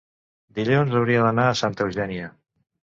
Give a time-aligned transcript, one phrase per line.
[0.59, 2.37] Dilluns hauria d'anar a Santa Eugènia.